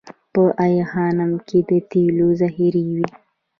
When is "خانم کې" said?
0.91-1.59